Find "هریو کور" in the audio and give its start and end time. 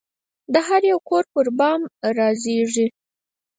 0.67-1.23